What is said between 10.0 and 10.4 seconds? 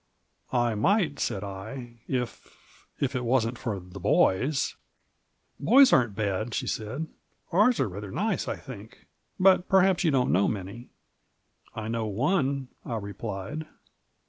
you don't